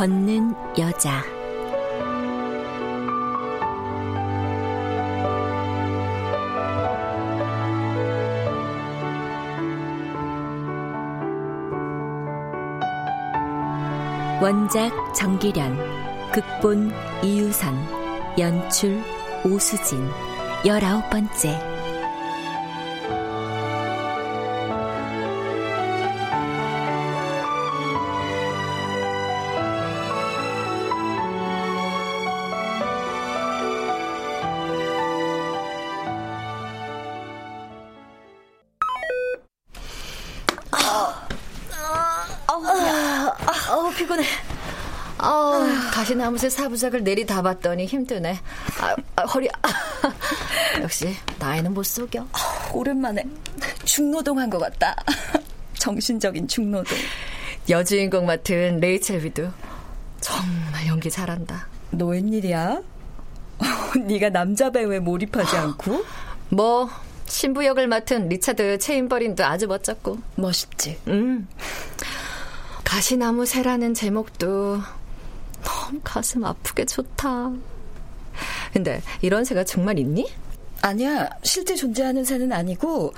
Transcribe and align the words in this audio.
걷는 0.00 0.54
여자. 0.78 1.22
원작 14.40 14.90
정기련, 15.14 15.76
극본 16.32 16.94
이유선, 17.22 17.76
연출 18.38 19.02
오수진, 19.44 20.08
열아홉 20.64 21.10
번째. 21.10 21.79
나무새 46.20 46.50
4부작을 46.50 47.02
내리 47.02 47.24
다봤더니 47.24 47.86
힘드네. 47.86 48.38
아, 48.78 48.96
아, 49.16 49.22
허리. 49.22 49.48
역시 50.82 51.16
나이는 51.38 51.72
못 51.72 51.82
속여. 51.84 52.28
오랜만에 52.74 53.24
중노동한 53.86 54.50
것 54.50 54.58
같다. 54.58 54.94
정신적인 55.78 56.46
중노동. 56.46 56.96
여주인공 57.70 58.26
맡은 58.26 58.80
레이첼 58.80 59.24
워드 59.24 59.50
정말 60.20 60.86
연기 60.88 61.10
잘한다. 61.10 61.68
너 61.90 62.06
웬일이야? 62.08 62.82
네가 64.06 64.28
남자 64.28 64.70
배우에 64.70 64.98
몰입하지 64.98 65.56
않고? 65.56 66.04
뭐 66.50 66.90
신부 67.24 67.64
역을 67.64 67.86
맡은 67.86 68.28
리차드 68.28 68.78
체인버린도 68.78 69.42
아주 69.42 69.66
멋졌고 69.66 70.18
멋있지. 70.34 70.98
음. 71.08 71.48
가시나무 72.84 73.46
새라는 73.46 73.94
제목도 73.94 74.82
너무 75.90 76.00
가슴 76.04 76.44
아프게 76.44 76.84
좋다. 76.84 77.50
근데 78.72 79.02
이런 79.22 79.44
새가 79.44 79.64
정말 79.64 79.98
있니? 79.98 80.30
아니야. 80.82 81.28
실제 81.42 81.74
존재하는 81.74 82.24
새는 82.24 82.52
아니고 82.52 83.12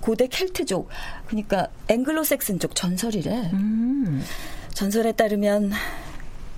고대 0.00 0.26
켈트족, 0.28 0.88
그러니까 1.26 1.66
앵글로색슨 1.88 2.58
쪽 2.58 2.74
전설이래. 2.74 3.50
음. 3.54 4.22
전설에 4.74 5.12
따르면 5.12 5.72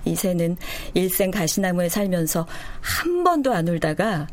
이 0.05 0.15
새는 0.15 0.57
일생 0.93 1.31
가시나무에 1.31 1.87
살면서 1.89 2.45
한 2.81 3.23
번도 3.23 3.53
안 3.53 3.67
울다가 3.67 4.27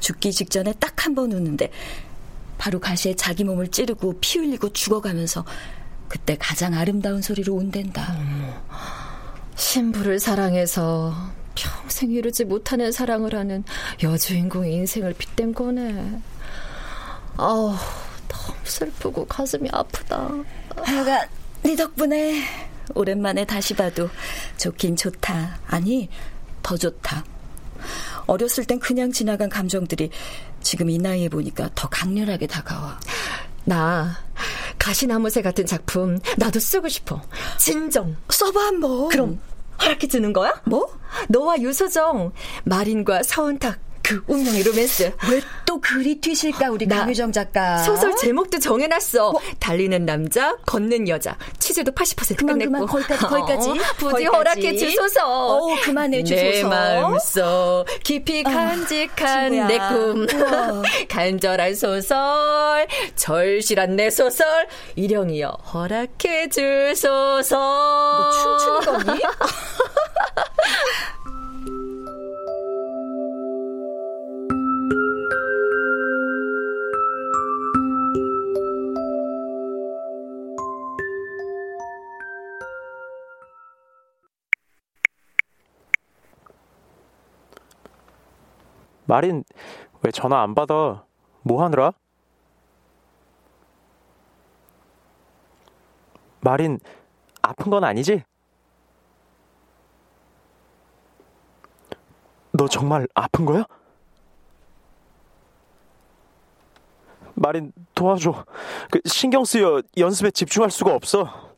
죽기 0.00 0.32
직전에 0.32 0.72
딱 0.74 0.96
한 1.06 1.14
번 1.14 1.30
우는데 1.30 1.70
바로 2.58 2.80
가시에 2.80 3.14
자기 3.14 3.44
몸을 3.44 3.68
찌르고 3.68 4.18
피 4.20 4.40
흘리고 4.40 4.72
죽어가면서 4.72 5.44
그때 6.08 6.36
가장 6.36 6.74
아름다운 6.74 7.22
소리로 7.22 7.54
온댄다. 7.54 8.12
음. 8.14 8.52
신부를 9.56 10.20
사랑해서 10.20 11.14
평생 11.54 12.10
이루지 12.10 12.44
못하는 12.44 12.92
사랑을 12.92 13.34
하는 13.34 13.64
여주인공의 14.02 14.74
인생을 14.74 15.14
빗댄 15.14 15.54
거네. 15.54 16.20
아우, 17.38 17.74
너무 18.28 18.56
슬프고 18.64 19.26
가슴이 19.26 19.68
아프다. 19.72 20.30
하여간 20.76 21.28
네 21.62 21.74
덕분에 21.74 22.42
오랜만에 22.94 23.44
다시 23.44 23.74
봐도 23.74 24.08
좋긴 24.58 24.96
좋다. 24.96 25.58
아니, 25.66 26.08
더 26.62 26.76
좋다. 26.76 27.24
어렸을 28.26 28.64
땐 28.64 28.78
그냥 28.78 29.10
지나간 29.10 29.48
감정들이 29.48 30.10
지금 30.60 30.90
이 30.90 30.98
나이에 30.98 31.28
보니까 31.28 31.70
더 31.74 31.88
강렬하게 31.88 32.46
다가와. 32.46 33.00
나 33.66 34.16
가시나무새 34.78 35.42
같은 35.42 35.66
작품 35.66 36.18
나도 36.38 36.60
쓰고 36.60 36.88
싶어. 36.88 37.20
진정. 37.58 38.16
써봐 38.30 38.60
한번. 38.60 39.08
그럼 39.08 39.40
허락해 39.82 40.06
주는 40.06 40.32
거야? 40.32 40.54
뭐? 40.64 40.96
너와 41.28 41.60
유소정, 41.60 42.32
마린과 42.64 43.22
서은탁 43.24 43.78
그 44.02 44.22
운명의 44.28 44.62
로맨스. 44.62 45.12
왜 45.30 45.42
또 45.76 45.80
그리 45.80 46.14
튀실까 46.18 46.70
우리 46.70 46.86
강유정 46.86 47.32
작가. 47.32 47.76
소설 47.78 48.16
제목도 48.16 48.58
정해놨어. 48.58 49.32
뭐? 49.32 49.40
달리는 49.60 50.06
남자, 50.06 50.56
걷는 50.64 51.06
여자. 51.08 51.36
취재도 51.58 51.92
80% 51.92 52.36
그만, 52.38 52.58
끝냈고. 52.58 52.86
그만 52.86 52.86
거기까지 52.86 53.26
거기까지. 53.26 53.68
어, 53.70 53.74
부디 53.98 54.24
거기까지. 54.24 54.26
허락해 54.26 54.76
주소서. 54.78 55.20
어 55.26 55.76
그만해 55.82 56.24
주소서. 56.24 56.46
내 56.50 56.62
마음속 56.64 57.84
깊이 58.02 58.42
간직한 58.42 59.50
친구야. 59.52 59.66
내 59.68 59.78
꿈. 59.94 60.26
간절한 61.10 61.74
소설, 61.74 62.86
절실한 63.16 63.96
내 63.96 64.08
소설. 64.08 64.46
일영이여 64.94 65.48
허락해 65.74 66.48
주소서. 66.48 67.56
너 67.58 68.30
춤추는 68.30 69.04
거니? 69.04 69.20
마린 89.06 89.44
왜 90.02 90.10
전화 90.10 90.42
안 90.42 90.54
받아? 90.54 91.04
뭐 91.42 91.64
하느라? 91.64 91.92
마린 96.40 96.78
아픈 97.42 97.70
건 97.70 97.84
아니지? 97.84 98.22
너 102.52 102.68
정말 102.68 103.06
아픈 103.14 103.44
거야? 103.44 103.64
마린 107.34 107.72
도와줘. 107.94 108.44
그 108.90 109.00
신경 109.04 109.44
쓰여 109.44 109.82
연습에 109.96 110.30
집중할 110.30 110.70
수가 110.70 110.94
없어. 110.94 111.54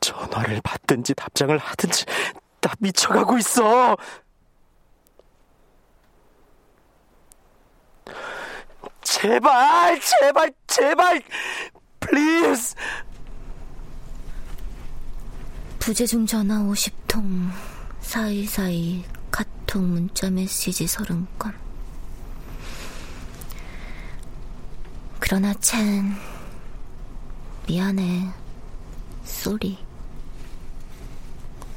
전화를 0.00 0.60
받든지 0.62 1.14
답장을 1.14 1.56
하든지 1.56 2.04
나 2.60 2.72
미쳐가고 2.78 3.38
있어. 3.38 3.96
제발, 9.24 9.98
제발, 10.02 10.52
제발, 10.66 11.22
please. 11.98 12.74
부재중 15.78 16.26
전화 16.26 16.58
50통, 16.58 17.50
사이사이 18.02 19.02
카톡 19.30 19.80
문자 19.80 20.28
메시지 20.28 20.84
30건. 20.84 21.54
그러나 25.20 25.54
챈, 25.54 26.14
미안해, 27.66 28.28
쏘리. 29.24 29.78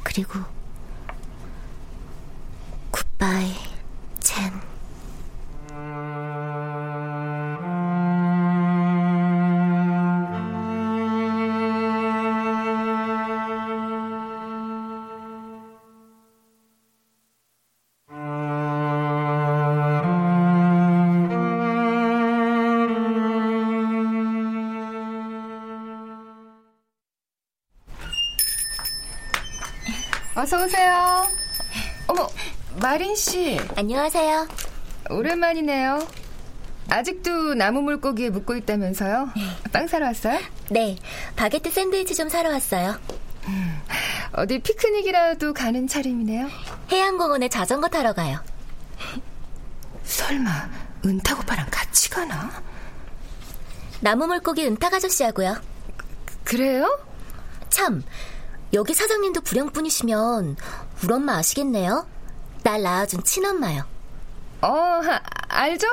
그리고, 0.03 0.37
굿바이, 2.91 3.66
어서 30.47 30.63
오세요. 30.63 31.27
어머, 32.07 32.29
마린 32.79 33.17
씨. 33.17 33.59
안녕하세요. 33.75 34.47
오랜만이네요. 35.09 36.07
아직도 36.87 37.55
나무 37.55 37.81
물고기에 37.81 38.29
묵고 38.29 38.55
있다면서요? 38.55 39.29
빵 39.73 39.87
사러 39.89 40.05
왔어요? 40.05 40.39
네, 40.69 40.95
바게트 41.35 41.69
샌드위치 41.69 42.15
좀 42.15 42.29
사러 42.29 42.49
왔어요. 42.49 42.97
어디 44.31 44.59
피크닉이라도 44.59 45.53
가는 45.53 45.85
차림이네요? 45.85 46.47
해양공원에 46.93 47.49
자전거 47.49 47.89
타러 47.89 48.13
가요. 48.13 48.41
설마 50.05 50.49
은타고파랑 51.05 51.67
같이 51.69 52.09
가나? 52.09 52.63
나무 53.99 54.27
물고기 54.27 54.65
은탁 54.65 54.93
아저씨하고요. 54.93 55.61
그래요? 56.45 56.97
참, 57.69 58.01
여기 58.73 58.93
사장님도 58.93 59.41
불량분이시면 59.41 60.57
우리 61.03 61.13
엄마 61.13 61.37
아시겠네요? 61.37 62.07
날 62.63 62.81
낳아준 62.81 63.23
친엄마요. 63.23 63.85
어, 64.61 64.67
하, 64.67 65.21
알죠? 65.47 65.87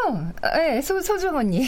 네, 0.55 0.83
소, 0.83 1.01
소정 1.01 1.37
언니. 1.37 1.67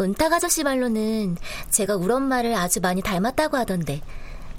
은탁 0.00 0.32
아저씨 0.32 0.62
말로는 0.62 1.36
제가 1.70 1.96
우리 1.96 2.12
엄마를 2.12 2.54
아주 2.54 2.80
많이 2.80 3.02
닮았다고 3.02 3.56
하던데 3.56 4.00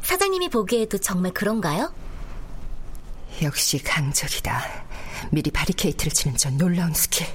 사장님이 0.03 0.49
보기에도 0.49 0.97
정말 0.97 1.31
그런가요? 1.33 1.93
역시 3.41 3.81
강적이다. 3.81 4.61
미리 5.31 5.49
바리케이트를 5.51 6.11
치는 6.11 6.37
저 6.37 6.49
놀라운 6.51 6.93
스킬. 6.93 7.25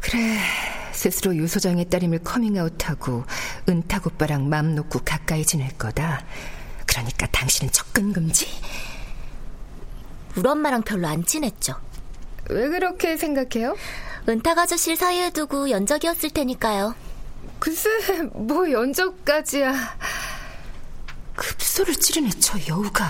그래, 0.00 0.38
스스로 0.92 1.34
유 1.36 1.48
소장의 1.48 1.86
딸임을 1.88 2.22
커밍아웃하고 2.22 3.24
은탁 3.68 4.06
오빠랑 4.06 4.48
맘 4.48 4.74
놓고 4.74 5.00
가까이 5.04 5.44
지낼 5.44 5.76
거다. 5.78 6.24
그러니까 6.98 7.26
당신은 7.28 7.72
접근 7.72 8.12
금지. 8.12 8.46
우리 10.36 10.48
엄마랑 10.48 10.82
별로 10.82 11.06
안 11.06 11.24
친했죠. 11.24 11.74
왜 12.50 12.68
그렇게 12.68 13.16
생각해요? 13.16 13.76
은탁 14.28 14.58
아저씨를 14.58 14.96
사이에 14.96 15.30
두고 15.30 15.70
연적이었을 15.70 16.30
테니까요. 16.30 16.94
글쎄, 17.58 17.88
뭐 18.32 18.70
연적까지야. 18.70 19.74
급소를 21.34 21.94
찌르네, 21.94 22.30
저 22.40 22.58
여우가. 22.68 23.04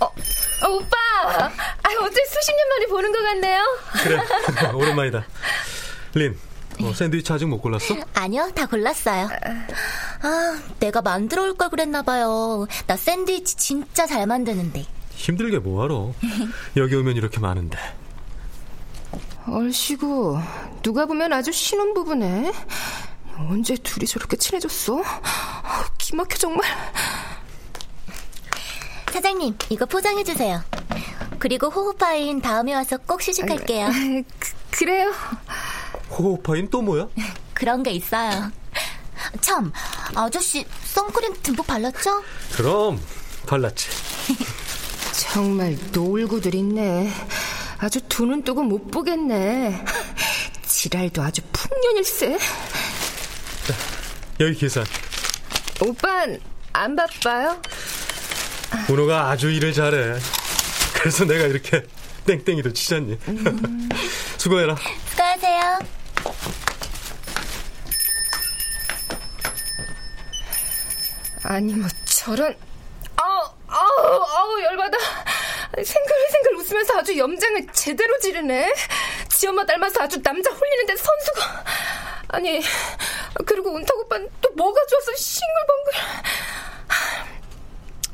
어, 0.00 0.04
어 0.06 0.68
오빠! 0.68 0.96
아, 1.26 1.88
어째 2.02 2.24
수십 2.26 2.52
년 2.52 2.68
만에 2.68 2.86
보는 2.86 3.12
것 3.12 3.22
같네요? 3.22 3.62
그래, 4.02 4.20
오랜만이다. 4.74 5.24
린, 6.14 6.38
어, 6.82 6.92
샌드위치 6.94 7.32
아직 7.32 7.46
못 7.46 7.60
골랐어? 7.60 7.94
아니요, 8.14 8.50
다 8.54 8.66
골랐어요. 8.66 9.28
아, 10.22 10.60
내가 10.78 11.02
만들어 11.02 11.42
올 11.42 11.54
걸 11.54 11.68
그랬나봐요. 11.70 12.66
나 12.86 12.96
샌드위치 12.96 13.56
진짜 13.56 14.06
잘 14.06 14.26
만드는데. 14.26 14.84
힘들게 15.14 15.58
뭐하러. 15.58 16.12
여기 16.76 16.94
오면 16.94 17.16
이렇게 17.16 17.40
많은데. 17.40 17.78
얼씨구, 19.46 20.38
누가 20.82 21.06
보면 21.06 21.32
아주 21.32 21.50
신혼부부네. 21.52 22.52
언제 23.48 23.74
둘이 23.76 24.06
저렇게 24.06 24.36
친해졌어? 24.36 25.02
기막혀 25.98 26.36
정말. 26.36 26.68
사장님, 29.12 29.56
이거 29.70 29.86
포장해 29.86 30.22
주세요. 30.24 30.62
그리고 31.38 31.68
호호파인 31.68 32.40
다음에 32.40 32.74
와서 32.74 32.96
꼭 32.98 33.22
시식할게요. 33.22 33.88
그, 33.90 34.22
그래요? 34.70 35.12
호호파인 36.20 36.68
또 36.70 36.82
뭐야? 36.82 37.08
그런 37.54 37.82
게 37.82 37.90
있어요. 37.90 38.50
참, 39.40 39.72
아저씨 40.14 40.64
선크림 40.84 41.34
듬뿍 41.42 41.66
발랐죠? 41.66 42.22
그럼 42.52 43.00
발랐지. 43.46 43.88
정말 45.12 45.76
놀구들 45.92 46.54
있네. 46.54 47.12
아주 47.78 48.00
두 48.08 48.24
눈 48.26 48.42
뜨고 48.42 48.62
못 48.62 48.90
보겠네. 48.90 49.84
지랄도 50.66 51.22
아주 51.22 51.42
풍년일세. 51.52 52.38
자, 52.38 53.74
여기 54.40 54.58
계산. 54.58 54.84
오빤 55.82 56.38
안 56.72 56.96
바빠요? 56.96 57.60
문호가 58.88 59.30
아주 59.30 59.50
일을 59.50 59.72
잘해. 59.72 60.18
그래서 60.94 61.24
내가 61.24 61.46
이렇게 61.46 61.82
땡땡이도 62.26 62.72
치잖니. 62.72 63.18
음. 63.28 63.88
수고해라. 64.38 64.76
수고하세요. 65.10 65.78
아니 71.50 71.74
뭐 71.74 71.88
저런. 72.04 72.56
아우 73.16 73.50
아우 73.66 74.22
아우 74.22 74.62
열받아. 74.62 74.96
생글생글 75.74 76.54
웃으면서 76.58 76.98
아주 76.98 77.18
염장을 77.18 77.66
제대로 77.72 78.16
지르네. 78.20 78.72
지엄마 79.28 79.66
닮아서 79.66 80.00
아주 80.00 80.22
남자 80.22 80.48
홀리는데 80.48 80.94
선수가. 80.94 81.64
아니 82.28 82.62
그리고 83.46 83.70
운탁 83.74 83.98
오빠는 83.98 84.28
또 84.40 84.50
뭐가 84.52 84.80
좋아서 84.86 85.12
싱글벙글. 85.16 85.92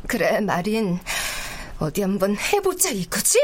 그래 0.09 0.41
마린. 0.41 0.99
어디 1.79 2.01
한번 2.01 2.39
해보자 2.39 2.89
이거지? 2.89 3.39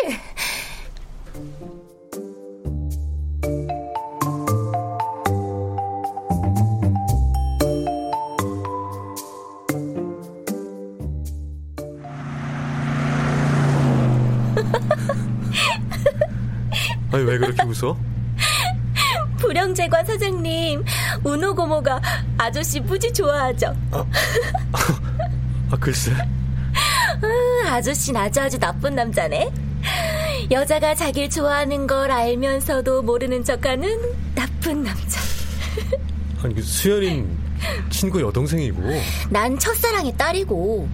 아니 17.12 17.24
왜 17.24 17.38
그렇게 17.38 17.62
웃어? 17.62 17.96
불영제과 19.38 20.04
사장님 20.04 20.84
운호 21.24 21.54
고모가 21.54 22.00
아저씨 22.38 22.80
무지 22.80 23.12
좋아하죠. 23.12 23.74
아, 23.90 24.04
아 25.70 25.76
글쎄. 25.78 26.12
아, 26.12 27.74
아저씨는 27.74 28.20
아주 28.20 28.40
아주 28.40 28.58
나쁜 28.58 28.94
남자네. 28.94 29.52
여자가 30.50 30.94
자기를 30.94 31.28
좋아하는 31.30 31.86
걸 31.86 32.10
알면서도 32.10 33.02
모르는 33.02 33.44
척하는 33.44 33.98
나쁜 34.34 34.82
남자. 34.82 35.20
아니 36.42 36.54
그 36.54 36.62
수연인 36.62 37.36
친구 37.90 38.20
여동생이고. 38.20 38.82
난 39.30 39.58
첫사랑의 39.58 40.16
딸이고. 40.16 40.88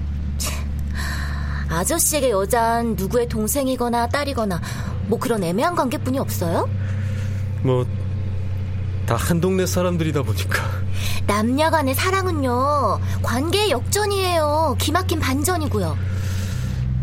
아저씨에게 1.71 2.31
여잔 2.31 2.95
누구의 2.97 3.29
동생이거나 3.29 4.09
딸이거나 4.09 4.61
뭐 5.09 5.19
그런 5.19 5.43
애매한 5.43 5.75
관계뿐이 5.75 6.19
없어요? 6.19 6.69
뭐 7.63 7.85
다 9.07 9.17
한 9.17 9.41
동네 9.41 9.65
사람들이다 9.65 10.23
보니까. 10.23 10.63
남녀 11.27 11.71
간의 11.71 11.95
사랑은요 11.95 13.01
관계의 13.23 13.71
역전이에요. 13.71 14.77
기막힌 14.79 15.19
반전이고요. 15.19 15.97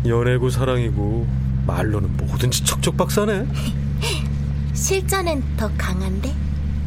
연애고 0.06 0.50
사랑이고 0.50 1.26
말로는 1.66 2.16
뭐든지 2.16 2.64
척척박사네. 2.64 3.48
실전엔 4.72 5.56
더 5.56 5.68
강한데? 5.76 6.32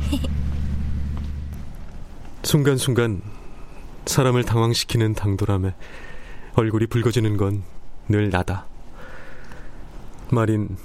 순간순간 2.44 3.22
사람을 4.06 4.46
당황시키는 4.46 5.14
당돌함에 5.16 5.76
얼굴이 6.56 6.88
붉어지는 6.88 7.36
건 7.38 7.64
늘 8.12 8.32
나다. 8.32 8.66
마린 10.32 10.76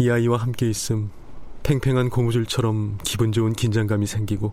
이 0.00 0.08
아이와 0.10 0.36
함께 0.36 0.70
있음 0.70 1.10
팽팽한 1.64 2.08
고무줄처럼 2.08 2.98
기분 3.02 3.32
좋은 3.32 3.52
긴장감이 3.52 4.06
생기고 4.06 4.52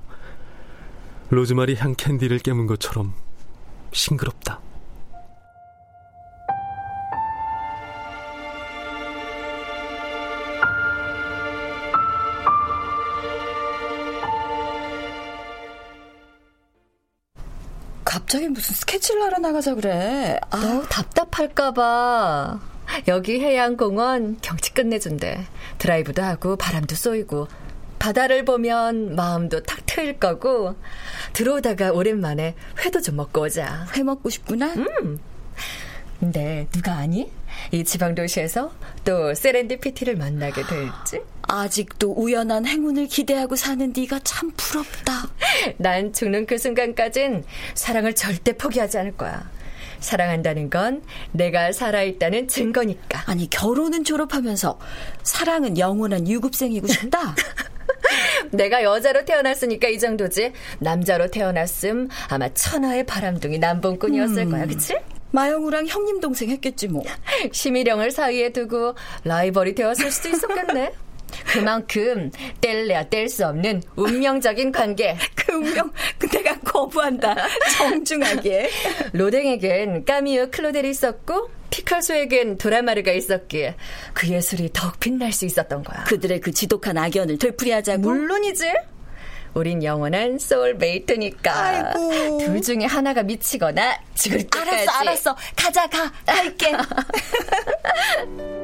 로즈마리 1.29 1.75
향 1.75 1.93
캔디를 1.95 2.39
깨문 2.39 2.65
것처럼 2.65 3.13
싱그럽다. 3.91 4.59
갑자기 18.03 18.47
무슨 18.47 18.75
스케치를 18.75 19.21
하러 19.21 19.37
나가자 19.37 19.75
그래. 19.75 20.39
아. 20.49 20.57
너 20.57 20.81
답답할까봐. 20.83 22.74
여기 23.07 23.39
해양공원 23.39 24.37
경치 24.41 24.73
끝내준대. 24.73 25.45
드라이브도 25.77 26.21
하고 26.21 26.55
바람도 26.55 26.95
쏘이고 26.95 27.47
바다를 27.99 28.45
보면 28.45 29.15
마음도 29.15 29.63
탁 29.63 29.85
트일 29.85 30.19
거고 30.19 30.75
들어오다가 31.33 31.91
오랜만에 31.91 32.55
회도 32.79 33.01
좀 33.01 33.15
먹고 33.15 33.41
오자. 33.41 33.87
회 33.95 34.03
먹고 34.03 34.29
싶구나. 34.29 34.73
음. 34.73 35.19
근데 36.19 36.67
누가 36.71 36.93
아니? 36.95 37.31
이 37.71 37.83
지방 37.83 38.15
도시에서 38.15 38.71
또 39.03 39.33
세렌디피티를 39.33 40.15
만나게 40.15 40.63
될지? 40.63 41.21
아직도 41.43 42.13
우연한 42.13 42.65
행운을 42.65 43.07
기대하고 43.07 43.55
사는 43.55 43.93
네가 43.95 44.19
참 44.23 44.51
부럽다. 44.55 45.29
난 45.77 46.11
죽는 46.11 46.45
그 46.45 46.57
순간까진 46.57 47.43
사랑을 47.73 48.15
절대 48.15 48.53
포기하지 48.53 48.97
않을 48.99 49.17
거야. 49.17 49.49
사랑한다는 49.99 50.69
건 50.69 51.01
내가 51.31 51.71
살아있다는 51.71 52.47
증거니까. 52.47 53.23
아니, 53.25 53.49
결혼은 53.49 54.03
졸업하면서 54.03 54.79
사랑은 55.23 55.77
영원한 55.77 56.27
유급생이고 56.27 56.87
싶다? 56.87 57.35
내가 58.51 58.83
여자로 58.83 59.25
태어났으니까 59.25 59.87
이 59.89 59.99
정도지. 59.99 60.53
남자로 60.79 61.31
태어났음 61.31 62.09
아마 62.29 62.49
천하의 62.53 63.05
바람둥이 63.05 63.59
남봉꾼이었을 63.59 64.43
음. 64.43 64.51
거야, 64.51 64.65
그치? 64.65 64.95
마영우랑 65.31 65.87
형님 65.87 66.21
동생 66.21 66.49
했겠지 66.49 66.87
뭐. 66.87 67.03
심희령을 67.51 68.11
사이에 68.11 68.49
두고 68.51 68.95
라이벌이 69.23 69.75
되었을 69.75 70.11
수도 70.11 70.29
있었겠네. 70.29 70.93
그만큼 71.45 72.31
뗄래야 72.61 73.03
뗄 73.09 73.29
수 73.29 73.45
없는 73.45 73.81
운명적인 73.95 74.71
관계. 74.71 75.17
그 75.35 75.53
운명 75.53 75.91
내가 76.31 76.57
거부한다. 76.59 77.35
정중하게. 77.77 78.69
로댕에겐 79.13 80.05
까미유 80.05 80.49
클로델이 80.51 80.89
있었고 80.89 81.49
피카소에겐 81.69 82.57
도라마르가 82.57 83.11
있었기에 83.11 83.75
그 84.13 84.27
예술이 84.29 84.69
더욱 84.73 84.99
빛날 84.99 85.31
수 85.31 85.45
있었던 85.45 85.83
거야. 85.83 86.03
그들의 86.05 86.39
그 86.41 86.51
지독한 86.51 86.97
악연을 86.97 87.37
되풀이하자고. 87.37 88.01
물론이지. 88.01 88.71
우린 89.55 89.83
영원한 89.83 90.37
소울메이트니까. 90.37 91.53
아이고. 91.53 92.37
둘 92.39 92.61
중에 92.61 92.85
하나가 92.85 93.23
미치거나 93.23 93.97
죽을 94.13 94.39
때까지. 94.39 94.69
알았어, 94.69 94.91
알았어. 94.99 95.37
가자, 95.55 95.87
가. 95.87 96.11
갈게. 96.25 96.73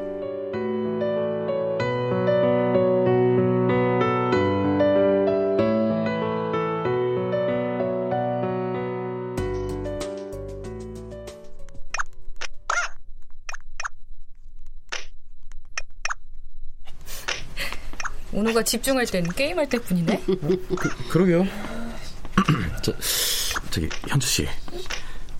은호가 18.41 18.63
집중할 18.63 19.05
땐 19.05 19.23
게임할 19.23 19.69
때뿐이네. 19.69 20.23
그, 20.25 21.07
그러게요. 21.09 21.45
저, 22.81 22.93
저기 23.69 23.87
현주 24.07 24.27
씨, 24.27 24.47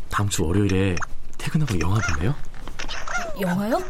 다음 0.09 0.29
주 0.29 0.43
월요일에 0.45 0.95
퇴근하고 1.37 1.79
영화 1.79 1.99
볼래요? 1.99 2.35
영화요? 3.39 3.83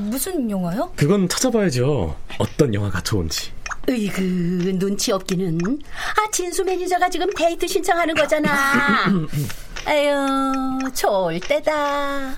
무슨 0.00 0.50
영화요? 0.50 0.92
그건 0.96 1.28
찾아봐야죠. 1.28 2.16
어떤 2.38 2.72
영화가 2.72 3.02
좋은지. 3.02 3.52
으이그 3.88 4.76
눈치 4.78 5.12
없기는. 5.12 5.58
아 5.60 6.30
진수 6.30 6.64
매니저가 6.64 7.10
지금 7.10 7.28
데이트 7.34 7.66
신청하는 7.66 8.14
거잖아. 8.14 9.06
아유 9.84 10.78
좋을 10.94 11.40
때다. 11.40 12.36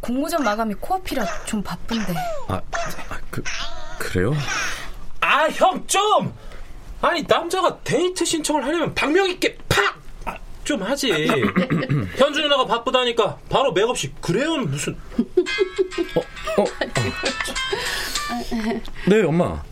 공모전 0.00 0.44
마감이 0.44 0.74
코앞이라 0.74 1.24
좀 1.46 1.62
바쁜데. 1.62 2.14
아, 2.48 2.54
아 2.54 3.18
그, 3.30 3.42
그래요? 3.98 4.34
아, 5.22 5.48
형, 5.48 5.86
좀! 5.86 6.34
아니, 7.00 7.22
남자가 7.26 7.78
데이트 7.82 8.24
신청을 8.24 8.64
하려면 8.64 8.92
박명 8.94 9.30
있게 9.30 9.56
팍! 9.68 9.96
아, 10.24 10.36
좀 10.64 10.82
하지. 10.82 11.10
현주 12.16 12.40
누나가 12.42 12.66
바쁘다니까 12.66 13.38
바로 13.48 13.72
맥없이 13.72 14.12
그래요는 14.20 14.70
무슨. 14.70 14.96
어, 16.16 16.60
어, 16.60 16.64
어. 16.64 16.66
네, 19.08 19.22
엄마. 19.22 19.62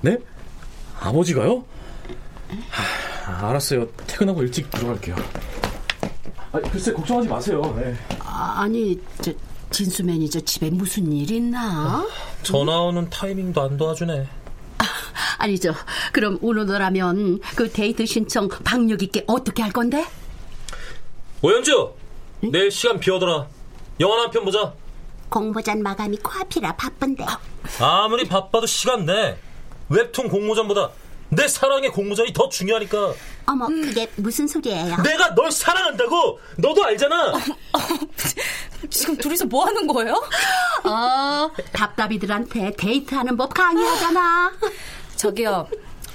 네? 0.00 0.16
아버지가요? 1.00 1.64
하, 2.70 3.48
알았어요. 3.48 3.88
퇴근하고 4.06 4.42
일찍 4.42 4.70
들어갈게요. 4.70 5.16
아, 6.52 6.60
글쎄, 6.60 6.92
걱정하지 6.92 7.28
마세요. 7.28 7.60
네. 7.76 7.94
아, 8.20 8.60
아니, 8.62 8.98
저, 9.20 9.32
진수 9.70 10.04
매니저 10.04 10.40
집에 10.40 10.70
무슨 10.70 11.12
일 11.12 11.30
있나? 11.30 12.00
어, 12.04 12.08
전화 12.42 12.80
오는 12.80 13.08
타이밍도 13.10 13.60
안 13.60 13.76
도와주네. 13.76 14.26
아, 14.78 14.84
아니죠. 15.38 15.74
그럼 16.12 16.38
오늘너라면 16.40 17.40
그 17.54 17.70
데이트 17.70 18.06
신청 18.06 18.48
박력 18.48 19.02
있게 19.02 19.24
어떻게 19.26 19.62
할 19.62 19.72
건데? 19.72 20.06
오현주, 21.42 21.92
응? 22.44 22.50
내일 22.50 22.70
시간 22.70 22.98
비워둬라. 22.98 23.46
영화 24.00 24.22
한 24.22 24.30
편 24.30 24.44
보자. 24.44 24.72
공모전 25.28 25.82
마감이 25.82 26.16
코앞이라 26.18 26.76
바쁜데. 26.76 27.26
아무리 27.80 28.26
바빠도 28.26 28.66
시간 28.66 29.04
내. 29.04 29.36
웹툰 29.90 30.28
공모전보다 30.28 30.90
내 31.30 31.46
사랑의 31.46 31.90
공모전이 31.90 32.32
더 32.32 32.48
중요하니까. 32.48 33.12
어머, 33.46 33.66
그게 33.66 34.10
무슨 34.16 34.46
소리예요? 34.46 34.96
내가 35.02 35.34
널 35.34 35.50
사랑한다고! 35.50 36.38
너도 36.56 36.84
알잖아! 36.84 37.32
지금 38.90 39.16
둘이서 39.16 39.46
뭐 39.46 39.66
하는 39.66 39.86
거예요? 39.86 40.12
어, 40.84 41.50
답답이들한테 41.72 42.72
데이트하는 42.76 43.36
법 43.36 43.52
강의하잖아. 43.54 44.52
저기요, 45.16 45.68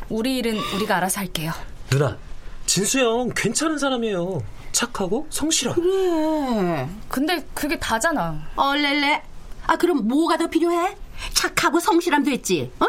우리 0.10 0.38
일은 0.38 0.58
우리가 0.76 0.98
알아서 0.98 1.20
할게요. 1.22 1.52
누나, 1.90 2.18
진수 2.66 3.00
형 3.00 3.30
괜찮은 3.36 3.78
사람이에요. 3.78 4.44
착하고 4.72 5.28
성실하고. 5.30 5.82
그래. 5.82 6.90
근데 7.08 7.46
그게 7.54 7.78
다잖아. 7.78 8.42
얼렐레. 8.56 9.22
아, 9.68 9.76
그럼 9.78 10.08
뭐가 10.08 10.38
더 10.38 10.48
필요해? 10.48 10.98
착하고 11.34 11.80
성실함도 11.80 12.32
있지, 12.32 12.72
어? 12.80 12.86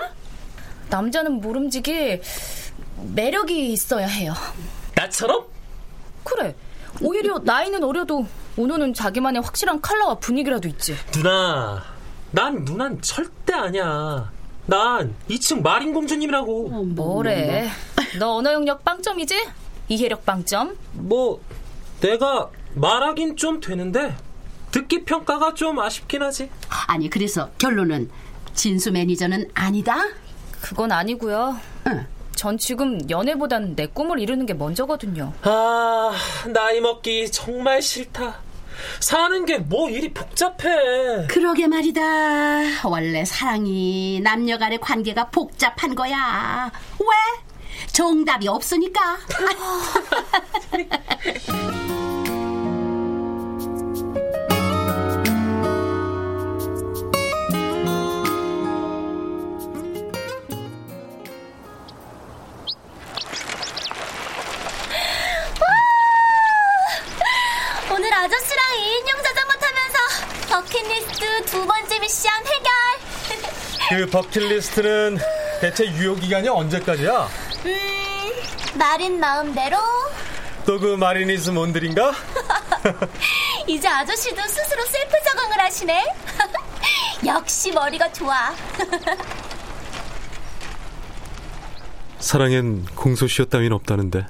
남자는 0.99 1.41
모름지기 1.41 2.21
매력이 3.15 3.73
있어야 3.73 4.07
해요. 4.07 4.33
나처럼? 4.95 5.45
그래. 6.23 6.55
오히려 7.03 7.41
나이는 7.41 7.83
어려도 7.83 8.25
오너는 8.57 8.95
자기만의 8.95 9.43
확실한 9.43 9.81
컬러와 9.83 10.15
분위기라도 10.15 10.69
있지. 10.69 10.95
누나, 11.11 11.83
난 12.31 12.65
누난 12.65 13.03
절대 13.03 13.53
아니야. 13.53 14.31
난 14.67 15.13
2층 15.29 15.63
마린 15.63 15.93
공주님이라고. 15.93 16.69
어, 16.73 16.83
뭐래? 16.85 17.69
너 18.21 18.37
언어 18.37 18.53
영역 18.53 18.85
빵점이지? 18.85 19.49
이해력 19.89 20.25
빵점? 20.25 20.77
뭐 20.93 21.41
내가 22.01 22.51
말하긴 22.75 23.37
좀 23.37 23.59
되는데 23.61 24.15
듣기 24.71 25.05
평가가 25.05 25.55
좀 25.55 25.81
아쉽긴 25.81 26.23
하지. 26.23 26.49
아니 26.87 27.11
그래서 27.11 27.51
결론은 27.59 28.09
진수 28.55 28.93
매니저는 28.93 29.51
아니다? 29.55 29.97
그건 30.65 30.93
아니고요. 30.93 31.59
응. 31.89 32.07
전 32.35 32.57
지금 32.57 32.99
연애보단 33.11 33.77
내 33.77 33.87
꿈을 33.87 34.19
이루는 34.19 34.47
게 34.47 34.55
먼저거든요. 34.55 35.35
아, 35.43 36.11
나이 36.55 36.81
먹기 36.81 37.31
정말 37.31 37.83
싫다. 37.83 38.37
사는 38.99 39.45
게 39.45 39.59
뭐 39.59 39.91
일이 39.91 40.13
복잡해. 40.15 41.27
그러게 41.29 41.67
말이다. 41.67 42.01
원래 42.89 43.25
사랑이 43.27 44.21
남녀 44.25 44.57
간의 44.57 44.81
관계가 44.81 45.29
복잡한 45.29 45.95
거야. 45.95 46.73
왜? 46.99 47.07
정답이 47.93 48.49
없으니까. 48.49 49.19
버킷리스트 71.05 71.45
두 71.47 71.67
번째 71.67 71.99
미션 72.01 72.33
해결. 72.47 72.71
그 73.89 74.07
버킷리스트는 74.11 75.19
대체 75.61 75.85
유효 75.87 76.15
기간이 76.15 76.49
언제까지야? 76.49 77.29
음, 77.67 78.33
마린 78.79 79.19
마음대로. 79.21 79.77
또 80.67 80.79
그 80.79 80.97
마린 80.97 81.35
is 81.35 81.51
뭔들인가? 81.51 82.13
이제 83.69 83.87
아저씨도 83.87 84.41
스스로 84.43 84.83
셀프 84.87 85.13
적응을 85.25 85.61
하시네. 85.61 86.15
역시 87.27 87.71
머리가 87.73 88.11
좋아. 88.13 88.55
사랑엔 92.19 92.87
공소시효 92.95 93.47
따윈 93.51 93.73
없다는데 93.73 94.27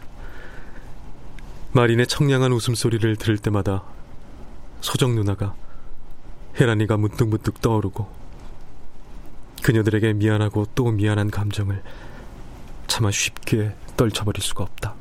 마린의 1.72 2.08
청량한 2.08 2.50
웃음소리를 2.52 3.16
들을 3.16 3.38
때마다 3.38 3.84
소정 4.80 5.14
누나가 5.14 5.54
혜란이가 6.58 6.96
문득문득 6.96 7.60
떠오르고 7.60 8.06
그녀들에게 9.62 10.12
미안하고 10.12 10.66
또 10.74 10.90
미안한 10.90 11.30
감정을 11.30 11.82
차마 12.86 13.10
쉽게 13.10 13.74
떨쳐버릴 13.96 14.42
수가 14.42 14.64
없다. 14.64 14.94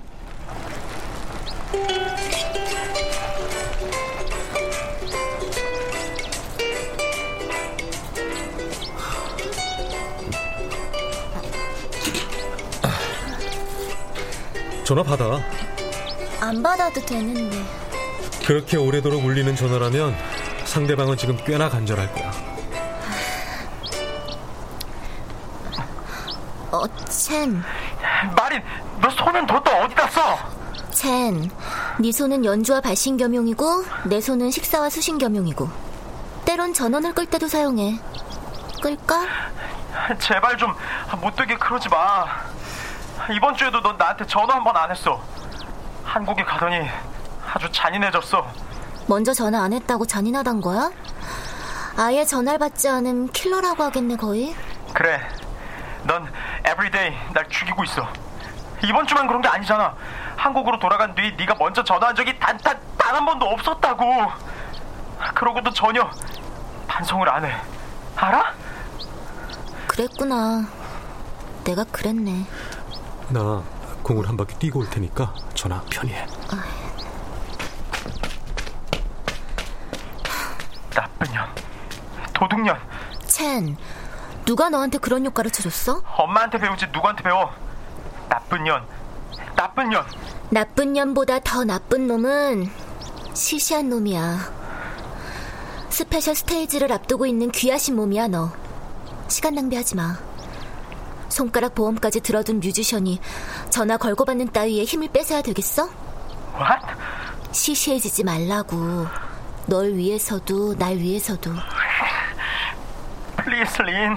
전화 14.83 15.01
받아. 15.01 15.39
안 16.41 16.61
받아도 16.61 16.99
되는데. 17.05 17.63
그렇게 18.45 18.75
오래도록 18.75 19.23
울리는 19.23 19.55
전화라면 19.55 20.13
상대방은 20.77 21.15
지금 21.17 21.37
꽤나 21.45 21.69
간절할 21.69 22.11
거야. 22.13 22.31
어, 26.71 26.87
첸. 27.05 27.61
마린, 28.35 28.59
너 28.99 29.07
손은 29.11 29.45
뒀다 29.45 29.83
어디다 29.83 30.07
써? 30.09 30.37
첸, 30.89 31.47
네 31.99 32.11
손은 32.11 32.43
연주와 32.43 32.81
발신 32.81 33.17
겸용이고 33.17 33.83
내 34.05 34.19
손은 34.19 34.49
식사와 34.49 34.89
수신 34.89 35.19
겸용이고 35.19 35.69
때론 36.45 36.73
전원을 36.73 37.13
끌 37.13 37.27
때도 37.27 37.47
사용해. 37.47 37.99
끌까? 38.81 39.27
제발 40.19 40.57
좀 40.57 40.73
못되게 41.21 41.55
그러지 41.55 41.87
마. 41.89 42.25
이번 43.31 43.55
주에도 43.55 43.79
넌 43.79 43.95
나한테 43.95 44.25
전화 44.25 44.55
한 44.55 44.63
번 44.63 44.75
안 44.75 44.89
했어. 44.89 45.21
한국에 46.03 46.43
가더니 46.43 46.89
아주 47.53 47.71
잔인해졌어. 47.71 48.43
먼저 49.07 49.33
전화 49.33 49.63
안 49.63 49.73
했다고 49.73 50.05
잔인하단 50.05 50.61
거야? 50.61 50.91
아예 51.97 52.25
전화를 52.25 52.59
받지 52.59 52.87
않은 52.89 53.27
킬러라고 53.29 53.83
하겠네 53.83 54.15
거의. 54.15 54.55
그래. 54.93 55.19
넌 56.03 56.27
every 56.65 56.94
day 56.94 57.11
날 57.33 57.47
죽이고 57.49 57.83
있어. 57.83 58.07
이번 58.83 59.05
주만 59.07 59.27
그런 59.27 59.41
게 59.41 59.47
아니잖아. 59.47 59.95
한국으로 60.35 60.79
돌아간 60.79 61.13
뒤 61.15 61.33
네가 61.37 61.55
먼저 61.55 61.83
전화한 61.83 62.15
적이 62.15 62.37
단 62.39 62.57
단 62.57 62.77
단 62.97 63.15
한 63.15 63.25
번도 63.25 63.45
없었다고. 63.45 64.03
그러고도 65.35 65.71
전혀 65.71 66.09
반성을 66.87 67.27
안 67.29 67.45
해. 67.45 67.53
알아? 68.15 68.53
그랬구나. 69.87 70.65
내가 71.63 71.83
그랬네. 71.85 72.45
나 73.29 73.61
공을 74.03 74.27
한 74.27 74.35
바퀴 74.35 74.55
뛰고 74.55 74.79
올 74.79 74.89
테니까 74.89 75.33
전화 75.53 75.81
편히 75.91 76.13
해. 76.13 76.25
나쁜 80.93 81.31
년. 81.31 81.47
도둑년. 82.33 82.77
첸, 83.27 83.75
누가 84.45 84.69
너한테 84.69 84.97
그런 84.97 85.25
효과를 85.25 85.51
쳐줬어? 85.51 86.01
엄마한테 86.17 86.57
배우지 86.59 86.87
누구한테 86.93 87.23
배워. 87.23 87.51
나쁜 88.29 88.63
년. 88.63 88.85
나쁜 89.55 89.89
년. 89.89 90.05
나쁜 90.49 90.93
년보다 90.93 91.39
더 91.39 91.63
나쁜 91.63 92.07
놈은 92.07 92.69
시시한 93.33 93.89
놈이야. 93.89 94.63
special 95.89 96.35
stage를 96.35 96.91
앞두고 96.91 97.25
있는 97.25 97.51
귀하신 97.51 97.95
몸이야, 97.95 98.27
너. 98.27 98.51
시간 99.27 99.55
낭비하지 99.55 99.95
마. 99.95 100.17
손가락 101.29 101.73
보험까지 101.73 102.21
들어둔 102.21 102.59
뮤지션이 102.59 103.19
전화 103.69 103.97
걸고 103.97 104.25
받는 104.25 104.51
따위에 104.51 104.83
힘을 104.83 105.07
빼서야 105.09 105.41
되겠어? 105.41 105.89
What? 106.55 106.85
시시해지지 107.51 108.23
말라고. 108.23 109.07
널 109.65 109.93
위해서도 109.93 110.75
날 110.77 110.97
위해서도. 110.97 111.51
Please 113.37 113.81
린. 113.81 114.15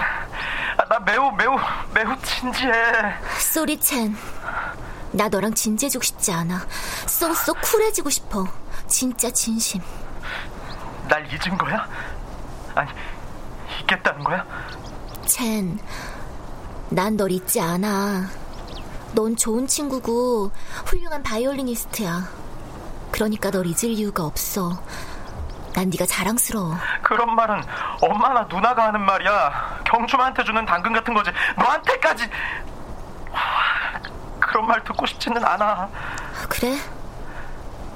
아, 0.79 0.85
나 0.89 0.99
매우 1.01 1.31
매우 1.33 1.57
매우 1.95 2.17
진지해. 2.23 2.73
Sorry 3.41 3.81
첸. 3.81 4.15
나 5.13 5.29
너랑 5.29 5.55
진지해지고 5.55 6.03
싶지 6.03 6.33
않아. 6.33 6.67
so 7.07 7.31
so 7.31 7.55
쿨해지고 7.55 8.11
싶어. 8.11 8.47
진짜 8.87 9.31
진심. 9.31 9.81
날 11.09 11.27
잊은 11.33 11.57
거야? 11.57 11.89
아니 12.75 12.91
잊겠다는 13.81 14.23
거야? 14.25 14.45
첸, 15.27 15.79
난 16.91 17.17
널 17.17 17.31
잊지 17.31 17.61
않아. 17.61 18.29
넌 19.13 19.35
좋은 19.37 19.67
친구고 19.67 20.51
훌륭한 20.85 21.23
바이올리니스트야. 21.23 22.29
그러니까 23.13 23.51
널 23.51 23.67
잊을 23.67 23.85
이유가 23.93 24.25
없어. 24.25 24.83
난 25.77 25.91
네가 25.91 26.07
자랑스러워. 26.07 26.75
그런 27.03 27.35
말은 27.35 27.63
엄마나 28.01 28.45
누나가 28.45 28.85
하는 28.85 29.03
말이야. 29.03 29.81
경주한테 29.85 30.43
주는 30.43 30.65
당근 30.65 30.95
같은 30.95 31.13
거지. 31.13 31.31
너한테까지 31.59 32.25
하, 33.31 34.01
그런 34.41 34.67
말 34.67 34.83
듣고 34.85 35.05
싶지는 35.05 35.45
않아. 35.45 35.87
그래? 36.49 36.79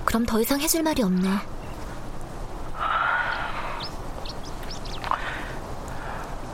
그럼 0.04 0.26
더 0.26 0.38
이상 0.40 0.60
해줄 0.60 0.82
말이 0.82 1.02
없네. 1.02 1.30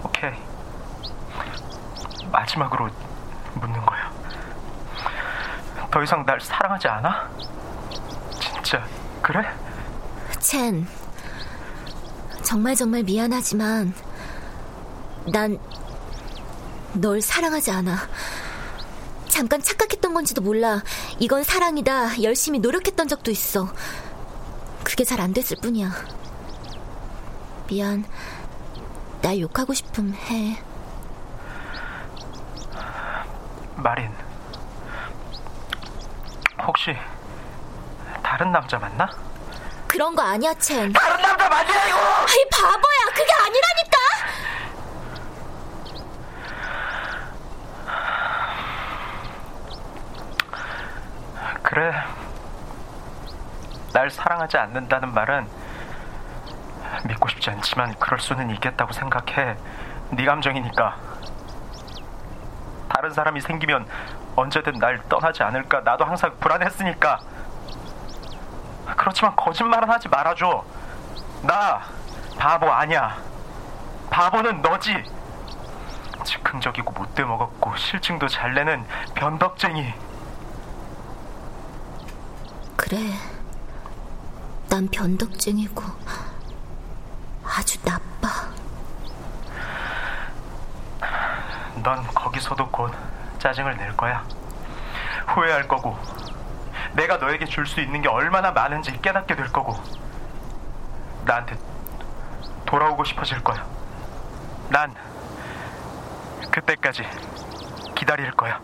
오케이. 0.05 0.31
마지막으로 2.31 2.89
묻는 3.55 3.85
거야. 3.85 4.13
더 5.91 6.03
이상 6.05 6.25
날 6.25 6.41
사랑하지 6.41 6.87
않아? 6.87 7.29
진짜 8.39 8.85
그래? 9.23 9.45
첸, 10.39 10.87
정말 12.47 12.77
정말 12.77 13.03
미안하지만 13.03 13.93
난 15.33 15.59
널 17.01 17.21
사랑하지 17.21 17.71
않아. 17.73 17.97
잠깐 19.29 19.61
착각했던 19.61 20.15
건지도 20.15 20.41
몰라. 20.41 20.83
이건 21.19 21.43
사랑이다. 21.45 22.23
열심히 22.23 22.59
노력했던 22.59 23.07
적도 23.09 23.31
있어. 23.31 23.69
그게 24.83 25.05
잘 25.05 25.21
안 25.21 25.33
됐을 25.33 25.57
뿐이야. 25.61 25.91
미안. 27.69 28.05
날 29.21 29.41
욕하고 29.41 29.75
싶음 29.75 30.15
해. 30.15 30.63
마린. 33.77 34.11
혹시 36.67 36.97
다른 38.23 38.53
남자 38.53 38.79
만나? 38.79 39.09
그런 39.87 40.15
거 40.15 40.23
아니야, 40.23 40.53
첸. 40.55 40.93
다른 40.93 41.23
남자 41.23 41.49
맞으라고! 41.49 41.97
아이 41.97 42.49
바보야. 42.51 43.15
그게 43.15 43.33
아니라니까. 43.33 43.97
그래. 51.63 51.93
날 53.93 54.11
사랑하지 54.11 54.57
않는다는 54.59 55.13
말은 55.15 55.47
믿고 57.07 57.29
싶지 57.29 57.51
않지만 57.51 57.95
그럴 57.99 58.21
수는 58.21 58.51
있겠다고 58.51 58.93
생각해. 58.93 59.57
네 60.11 60.25
감정이니까. 60.25 60.97
다른 62.95 63.11
사람이 63.11 63.41
생기면 63.41 63.87
언제든 64.37 64.75
날 64.75 65.01
떠나지 65.09 65.43
않을까 65.43 65.81
나도 65.81 66.05
항상 66.05 66.37
불안했으니까. 66.41 67.21
그렇지만 69.07 69.37
거짓말은 69.37 69.89
하지 69.89 70.09
말아줘. 70.09 70.65
나 71.43 71.81
바보 72.37 72.69
아니야. 72.73 73.17
바보는 74.11 74.63
너지. 74.63 75.01
즉흥적이고 76.25 76.91
못돼 76.91 77.23
먹었고 77.23 77.77
실증도 77.77 78.27
잘 78.27 78.55
내는 78.55 78.85
변덕쟁이. 79.15 79.95
그래. 82.77 82.99
난 84.69 84.89
변덕쟁이고 84.89 85.85
아주 87.45 87.79
나빠. 87.85 88.29
넌 91.77 92.05
거기서도 92.09 92.69
곧 92.71 92.93
짜증을 93.39 93.77
낼 93.77 93.97
거야. 93.97 94.25
후회할 95.29 95.69
거고, 95.69 95.97
내가 96.97 97.19
너에게 97.19 97.45
줄 97.45 97.67
수 97.67 97.81
있는 97.81 98.01
게 98.03 98.09
얼마나 98.09 98.51
많은지 98.51 98.91
깨닫게 99.01 99.37
될 99.37 99.53
거고, 99.53 99.75
나한테 101.25 101.57
돌아오고 102.65 103.05
싶어질 103.05 103.43
거야. 103.45 103.67
난 104.71 104.95
그때까지 106.51 107.05
기다릴 107.95 108.33
거야. 108.33 108.61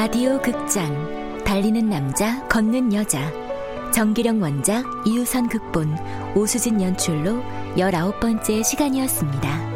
라디오 0.00 0.40
극장 0.40 1.42
달리는 1.42 1.88
남자 1.88 2.46
걷는 2.46 2.94
여자 2.94 3.32
정기령 3.92 4.40
원작 4.40 4.84
이유선 5.04 5.48
극본 5.48 6.36
오수진 6.36 6.80
연출로 6.80 7.42
19번째 7.76 8.62
시간이었습니다. 8.62 9.67